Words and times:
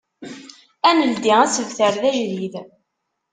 Ad 0.87 0.95
neldi 0.97 1.33
asebter 1.45 1.93
d 2.01 2.03
ajdid. 2.11 2.53